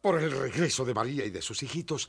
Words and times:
Por 0.00 0.22
el 0.22 0.30
regreso 0.30 0.84
de 0.84 0.94
María 0.94 1.24
y 1.24 1.30
de 1.30 1.42
sus 1.42 1.60
hijitos, 1.64 2.08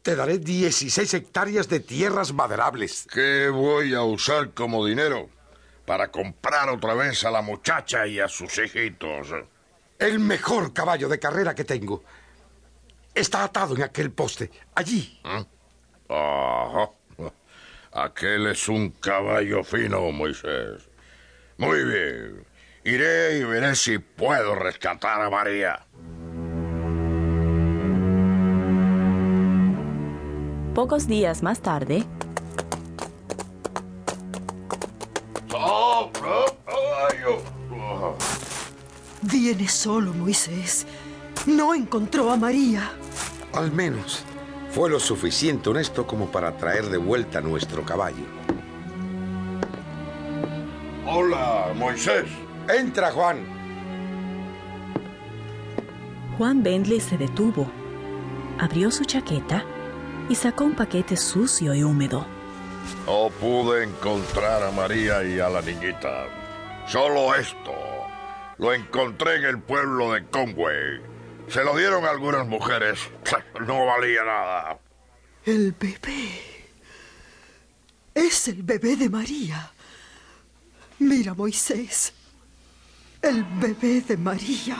te 0.00 0.16
daré 0.16 0.38
16 0.38 1.12
hectáreas 1.12 1.68
de 1.68 1.80
tierras 1.80 2.32
maderables. 2.32 3.06
¿Qué 3.12 3.50
voy 3.50 3.92
a 3.92 4.02
usar 4.02 4.54
como 4.54 4.86
dinero? 4.86 5.28
Para 5.84 6.10
comprar 6.10 6.70
otra 6.70 6.94
vez 6.94 7.22
a 7.24 7.30
la 7.30 7.42
muchacha 7.42 8.06
y 8.06 8.18
a 8.18 8.28
sus 8.28 8.56
hijitos. 8.56 9.28
El 9.98 10.20
mejor 10.20 10.72
caballo 10.72 11.06
de 11.10 11.18
carrera 11.18 11.54
que 11.54 11.64
tengo. 11.64 12.02
Está 13.14 13.44
atado 13.44 13.76
en 13.76 13.82
aquel 13.82 14.10
poste, 14.12 14.50
allí. 14.74 15.20
¿Eh? 15.22 15.44
Ajá. 16.08 16.90
Aquel 17.92 18.46
es 18.46 18.68
un 18.68 18.92
caballo 18.92 19.62
fino, 19.64 20.10
Moisés. 20.12 20.88
Muy 21.58 21.84
bien. 21.84 22.46
Iré 22.84 23.38
y 23.38 23.44
veré 23.44 23.74
si 23.74 23.98
puedo 23.98 24.54
rescatar 24.54 25.20
a 25.20 25.28
María. 25.28 25.84
Pocos 30.76 31.06
días 31.06 31.42
más 31.42 31.60
tarde, 31.60 32.04
Viene 39.22 39.68
solo, 39.68 40.12
Moisés. 40.12 40.86
No 41.46 41.74
encontró 41.74 42.30
a 42.30 42.36
María. 42.36 42.92
Al 43.54 43.72
menos 43.72 44.22
fue 44.70 44.90
lo 44.90 45.00
suficiente 45.00 45.70
honesto 45.70 46.06
como 46.06 46.26
para 46.26 46.54
traer 46.58 46.90
de 46.90 46.98
vuelta 46.98 47.40
nuestro 47.40 47.82
caballo. 47.82 48.26
Hola, 51.06 51.72
Moisés. 51.74 52.26
Entra, 52.68 53.12
Juan. 53.12 53.38
Juan 56.36 56.62
Bentley 56.62 57.00
se 57.00 57.16
detuvo, 57.16 57.66
abrió 58.58 58.90
su 58.90 59.06
chaqueta 59.06 59.64
y 60.28 60.34
sacó 60.34 60.64
un 60.64 60.74
paquete 60.74 61.16
sucio 61.16 61.74
y 61.74 61.82
húmedo. 61.82 62.26
No 63.06 63.30
pude 63.40 63.84
encontrar 63.84 64.62
a 64.62 64.70
María 64.70 65.24
y 65.24 65.38
a 65.38 65.48
la 65.48 65.62
niñita. 65.62 66.26
Solo 66.86 67.34
esto. 67.34 67.74
Lo 68.58 68.72
encontré 68.72 69.36
en 69.36 69.44
el 69.44 69.60
pueblo 69.60 70.12
de 70.12 70.24
Conway. 70.26 71.00
Se 71.48 71.62
lo 71.62 71.76
dieron 71.76 72.04
a 72.04 72.10
algunas 72.10 72.46
mujeres. 72.46 73.00
No 73.66 73.86
valía 73.86 74.22
nada. 74.22 74.78
El 75.44 75.72
bebé. 75.72 76.40
Es 78.14 78.48
el 78.48 78.62
bebé 78.62 78.96
de 78.96 79.08
María. 79.08 79.72
Mira, 80.98 81.34
Moisés. 81.34 82.12
El 83.22 83.44
bebé 83.44 84.02
de 84.02 84.16
María. 84.16 84.76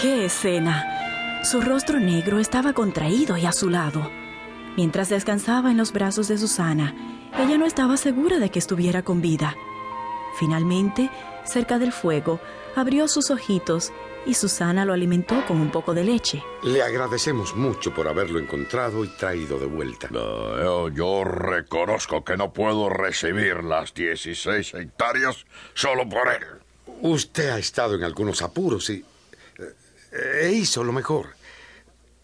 ¡Qué 0.00 0.24
escena! 0.24 1.01
Su 1.42 1.60
rostro 1.60 1.98
negro 1.98 2.38
estaba 2.38 2.72
contraído 2.72 3.36
y 3.36 3.46
azulado. 3.46 4.08
Mientras 4.76 5.08
descansaba 5.08 5.72
en 5.72 5.76
los 5.76 5.92
brazos 5.92 6.28
de 6.28 6.38
Susana, 6.38 6.94
ella 7.36 7.58
no 7.58 7.66
estaba 7.66 7.96
segura 7.96 8.38
de 8.38 8.48
que 8.48 8.60
estuviera 8.60 9.02
con 9.02 9.20
vida. 9.20 9.56
Finalmente, 10.38 11.10
cerca 11.44 11.80
del 11.80 11.92
fuego, 11.92 12.38
abrió 12.76 13.08
sus 13.08 13.32
ojitos 13.32 13.92
y 14.24 14.34
Susana 14.34 14.84
lo 14.84 14.92
alimentó 14.92 15.44
con 15.48 15.60
un 15.60 15.72
poco 15.72 15.94
de 15.94 16.04
leche. 16.04 16.44
Le 16.62 16.80
agradecemos 16.80 17.56
mucho 17.56 17.92
por 17.92 18.06
haberlo 18.06 18.38
encontrado 18.38 19.04
y 19.04 19.08
traído 19.08 19.58
de 19.58 19.66
vuelta. 19.66 20.08
yo, 20.12 20.90
yo 20.90 21.24
reconozco 21.24 22.22
que 22.22 22.36
no 22.36 22.52
puedo 22.52 22.88
recibir 22.88 23.64
las 23.64 23.92
16 23.94 24.74
hectáreas 24.74 25.44
solo 25.74 26.08
por 26.08 26.28
él. 26.28 26.44
Usted 27.00 27.48
ha 27.48 27.58
estado 27.58 27.96
en 27.96 28.04
algunos 28.04 28.42
apuros 28.42 28.88
y... 28.90 29.04
e 30.12 30.52
hizo 30.52 30.84
lo 30.84 30.92
mejor. 30.92 31.26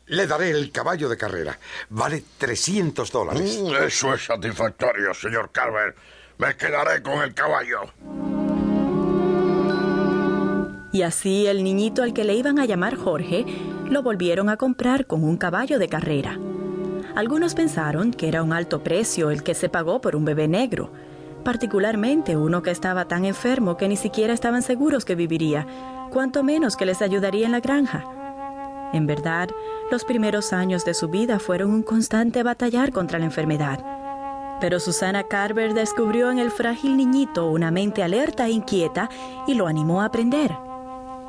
Le 0.06 0.26
daré 0.26 0.50
el 0.50 0.70
caballo 0.70 1.08
de 1.08 1.16
carrera. 1.16 1.58
Vale 1.90 2.24
300 2.38 3.10
dólares. 3.10 3.60
Mm, 3.62 3.74
eso 3.86 4.14
es 4.14 4.24
satisfactorio, 4.24 5.12
señor 5.14 5.50
Carver. 5.50 5.94
Me 6.38 6.56
quedaré 6.56 7.02
con 7.02 7.22
el 7.22 7.34
caballo. 7.34 7.80
Y 10.92 11.02
así 11.02 11.46
el 11.46 11.62
niñito 11.62 12.02
al 12.02 12.14
que 12.14 12.24
le 12.24 12.34
iban 12.34 12.58
a 12.58 12.64
llamar 12.64 12.96
Jorge 12.96 13.44
lo 13.90 14.02
volvieron 14.02 14.48
a 14.48 14.56
comprar 14.56 15.06
con 15.06 15.24
un 15.24 15.36
caballo 15.36 15.78
de 15.78 15.88
carrera. 15.88 16.38
Algunos 17.14 17.54
pensaron 17.54 18.12
que 18.12 18.28
era 18.28 18.42
un 18.42 18.52
alto 18.52 18.82
precio 18.82 19.30
el 19.30 19.42
que 19.42 19.54
se 19.54 19.68
pagó 19.68 20.00
por 20.00 20.16
un 20.16 20.24
bebé 20.24 20.48
negro, 20.48 20.90
particularmente 21.44 22.36
uno 22.36 22.62
que 22.62 22.70
estaba 22.70 23.06
tan 23.06 23.24
enfermo 23.24 23.76
que 23.76 23.88
ni 23.88 23.96
siquiera 23.96 24.32
estaban 24.32 24.62
seguros 24.62 25.04
que 25.04 25.14
viviría, 25.14 25.66
cuanto 26.08 26.42
menos 26.42 26.76
que 26.76 26.86
les 26.86 27.02
ayudaría 27.02 27.46
en 27.46 27.52
la 27.52 27.60
granja. 27.60 28.04
En 28.92 29.06
verdad, 29.06 29.48
los 29.90 30.04
primeros 30.04 30.52
años 30.52 30.84
de 30.84 30.94
su 30.94 31.08
vida 31.08 31.38
fueron 31.38 31.70
un 31.70 31.82
constante 31.82 32.42
batallar 32.42 32.92
contra 32.92 33.18
la 33.18 33.26
enfermedad. 33.26 33.84
Pero 34.60 34.80
Susana 34.80 35.24
Carver 35.24 35.74
descubrió 35.74 36.30
en 36.30 36.38
el 36.38 36.50
frágil 36.50 36.96
niñito 36.96 37.50
una 37.50 37.70
mente 37.70 38.02
alerta 38.02 38.46
e 38.46 38.50
inquieta 38.50 39.08
y 39.46 39.54
lo 39.54 39.66
animó 39.66 40.02
a 40.02 40.06
aprender. 40.06 40.52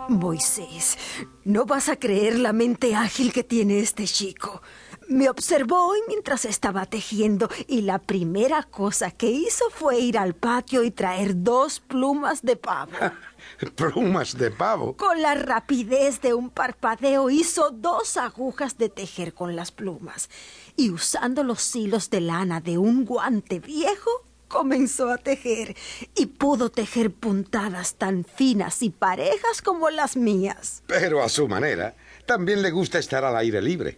Moisés, 0.09 0.97
no 1.43 1.65
vas 1.65 1.87
a 1.89 1.95
creer 1.95 2.39
la 2.39 2.53
mente 2.53 2.95
ágil 2.95 3.31
que 3.31 3.43
tiene 3.43 3.79
este 3.79 4.05
chico. 4.05 4.61
Me 5.09 5.27
observó 5.27 5.87
hoy 5.87 5.97
mientras 6.07 6.45
estaba 6.45 6.85
tejiendo 6.85 7.49
y 7.65 7.81
la 7.81 7.97
primera 7.97 8.61
cosa 8.61 9.09
que 9.09 9.25
hizo 9.25 9.65
fue 9.71 9.97
ir 9.97 10.19
al 10.19 10.35
patio 10.35 10.83
y 10.83 10.91
traer 10.91 11.31
dos 11.33 11.79
plumas 11.79 12.43
de 12.43 12.55
pavo. 12.55 12.91
¿Plumas 13.75 14.37
de 14.37 14.51
pavo? 14.51 14.95
Con 14.95 15.19
la 15.23 15.33
rapidez 15.33 16.21
de 16.21 16.35
un 16.35 16.51
parpadeo 16.51 17.31
hizo 17.31 17.71
dos 17.71 18.17
agujas 18.17 18.77
de 18.77 18.89
tejer 18.89 19.33
con 19.33 19.55
las 19.55 19.71
plumas 19.71 20.29
y 20.75 20.91
usando 20.91 21.43
los 21.43 21.75
hilos 21.75 22.11
de 22.11 22.21
lana 22.21 22.61
de 22.61 22.77
un 22.77 23.03
guante 23.03 23.59
viejo 23.59 24.11
comenzó 24.47 25.09
a 25.09 25.17
tejer 25.17 25.75
y 26.15 26.27
pudo 26.27 26.69
tejer 26.69 27.09
puntadas 27.09 27.95
tan 27.95 28.25
finas 28.25 28.83
y 28.83 28.91
parejas 28.91 29.63
como 29.63 29.89
las 29.89 30.15
mías. 30.15 30.83
Pero 30.85 31.23
a 31.23 31.29
su 31.29 31.47
manera, 31.47 31.95
también 32.27 32.61
le 32.61 32.69
gusta 32.69 32.99
estar 32.99 33.25
al 33.25 33.35
aire 33.37 33.59
libre. 33.59 33.97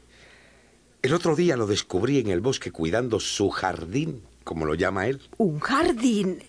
El 1.02 1.16
otro 1.16 1.36
día 1.36 1.58
lo 1.58 1.66
descubrí 1.66 2.20
en 2.20 2.28
el 2.28 2.42
bosque 2.42 2.72
cuidando 2.72 3.20
su 3.20 3.50
jardín, 3.50 4.22
como 4.44 4.66
lo 4.66 4.76
llama 4.76 5.08
él. 5.08 5.20
¿Un 5.38 5.60
jardín 5.60 6.44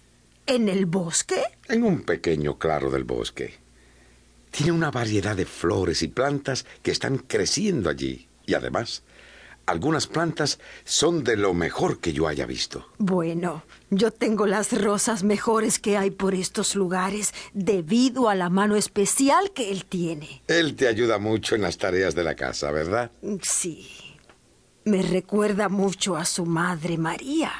en 0.46 0.68
el 0.68 0.84
bosque? 0.84 1.42
En 1.68 1.84
un 1.84 2.02
pequeño 2.02 2.58
claro 2.58 2.90
del 2.90 3.04
bosque. 3.04 3.54
Tiene 4.50 4.72
una 4.72 4.90
variedad 4.90 5.34
de 5.34 5.46
flores 5.46 6.02
y 6.02 6.08
plantas 6.08 6.66
que 6.82 6.90
están 6.90 7.16
creciendo 7.16 7.88
allí. 7.88 8.28
Y 8.44 8.52
además, 8.52 9.04
algunas 9.64 10.06
plantas 10.06 10.58
son 10.84 11.24
de 11.24 11.38
lo 11.38 11.54
mejor 11.54 11.98
que 12.00 12.12
yo 12.12 12.28
haya 12.28 12.44
visto. 12.44 12.86
Bueno, 12.98 13.62
yo 13.88 14.10
tengo 14.10 14.46
las 14.46 14.78
rosas 14.78 15.22
mejores 15.22 15.78
que 15.78 15.96
hay 15.96 16.10
por 16.10 16.34
estos 16.34 16.76
lugares 16.76 17.32
debido 17.54 18.28
a 18.28 18.34
la 18.34 18.50
mano 18.50 18.76
especial 18.76 19.52
que 19.52 19.70
él 19.70 19.86
tiene. 19.86 20.42
Él 20.46 20.76
te 20.76 20.88
ayuda 20.88 21.16
mucho 21.16 21.54
en 21.54 21.62
las 21.62 21.78
tareas 21.78 22.14
de 22.14 22.24
la 22.24 22.34
casa, 22.34 22.70
¿verdad? 22.70 23.10
Sí. 23.40 24.11
Me 24.84 25.00
recuerda 25.00 25.68
mucho 25.68 26.16
a 26.16 26.24
su 26.24 26.44
madre 26.44 26.98
María. 26.98 27.52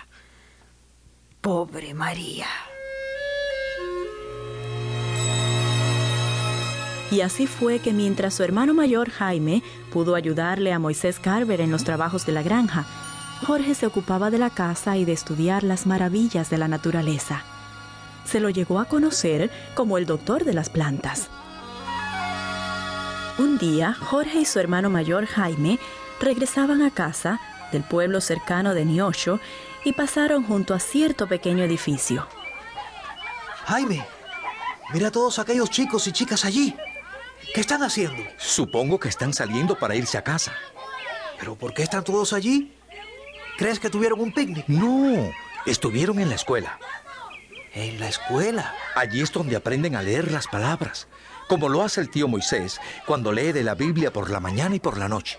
Pobre 1.40 1.94
María. 1.94 2.46
Y 7.12 7.20
así 7.20 7.46
fue 7.46 7.78
que 7.78 7.92
mientras 7.92 8.34
su 8.34 8.42
hermano 8.42 8.74
mayor 8.74 9.10
Jaime 9.10 9.62
pudo 9.92 10.16
ayudarle 10.16 10.72
a 10.72 10.80
Moisés 10.80 11.20
Carver 11.20 11.60
en 11.60 11.70
los 11.70 11.84
trabajos 11.84 12.26
de 12.26 12.32
la 12.32 12.42
granja, 12.42 12.86
Jorge 13.46 13.74
se 13.76 13.86
ocupaba 13.86 14.30
de 14.30 14.38
la 14.38 14.50
casa 14.50 14.96
y 14.96 15.04
de 15.04 15.12
estudiar 15.12 15.62
las 15.62 15.86
maravillas 15.86 16.50
de 16.50 16.58
la 16.58 16.66
naturaleza. 16.66 17.44
Se 18.24 18.40
lo 18.40 18.50
llegó 18.50 18.80
a 18.80 18.86
conocer 18.86 19.50
como 19.74 19.96
el 19.96 20.06
doctor 20.06 20.44
de 20.44 20.54
las 20.54 20.70
plantas. 20.70 21.28
Un 23.38 23.58
día, 23.58 23.94
Jorge 23.94 24.40
y 24.40 24.44
su 24.44 24.58
hermano 24.58 24.90
mayor 24.90 25.26
Jaime 25.26 25.78
regresaban 26.22 26.82
a 26.82 26.90
casa 26.90 27.40
del 27.72 27.82
pueblo 27.82 28.20
cercano 28.20 28.74
de 28.74 28.84
Niosho 28.84 29.40
y 29.84 29.92
pasaron 29.92 30.44
junto 30.44 30.74
a 30.74 30.80
cierto 30.80 31.26
pequeño 31.26 31.64
edificio. 31.64 32.26
Jaime, 33.66 34.06
mira 34.92 35.08
a 35.08 35.10
todos 35.12 35.38
aquellos 35.38 35.70
chicos 35.70 36.06
y 36.06 36.12
chicas 36.12 36.44
allí. 36.44 36.74
¿Qué 37.54 37.60
están 37.60 37.82
haciendo? 37.82 38.22
Supongo 38.38 38.98
que 38.98 39.08
están 39.08 39.34
saliendo 39.34 39.78
para 39.78 39.94
irse 39.94 40.16
a 40.16 40.24
casa. 40.24 40.52
¿Pero 41.38 41.56
por 41.56 41.74
qué 41.74 41.82
están 41.82 42.04
todos 42.04 42.32
allí? 42.32 42.72
¿Crees 43.58 43.78
que 43.78 43.90
tuvieron 43.90 44.20
un 44.20 44.32
picnic? 44.32 44.64
No, 44.68 45.30
estuvieron 45.66 46.18
en 46.20 46.28
la 46.28 46.36
escuela. 46.36 46.78
¿En 47.74 47.98
la 47.98 48.08
escuela? 48.08 48.74
Allí 48.94 49.22
es 49.22 49.32
donde 49.32 49.56
aprenden 49.56 49.96
a 49.96 50.02
leer 50.02 50.30
las 50.30 50.46
palabras, 50.46 51.08
como 51.48 51.68
lo 51.68 51.82
hace 51.82 52.00
el 52.00 52.10
tío 52.10 52.28
Moisés 52.28 52.80
cuando 53.06 53.32
lee 53.32 53.52
de 53.52 53.64
la 53.64 53.74
Biblia 53.74 54.12
por 54.12 54.30
la 54.30 54.40
mañana 54.40 54.76
y 54.76 54.80
por 54.80 54.98
la 54.98 55.08
noche. 55.08 55.38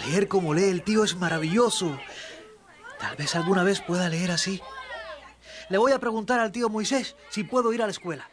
Leer 0.00 0.28
como 0.28 0.54
lee 0.54 0.64
el 0.64 0.82
tío 0.82 1.04
es 1.04 1.16
maravilloso. 1.16 1.98
Tal 2.98 3.16
vez 3.16 3.34
alguna 3.34 3.62
vez 3.62 3.80
pueda 3.80 4.08
leer 4.08 4.30
así. 4.30 4.60
Le 5.68 5.78
voy 5.78 5.92
a 5.92 5.98
preguntar 5.98 6.40
al 6.40 6.52
tío 6.52 6.68
Moisés 6.68 7.16
si 7.30 7.44
puedo 7.44 7.72
ir 7.72 7.82
a 7.82 7.86
la 7.86 7.92
escuela. 7.92 8.30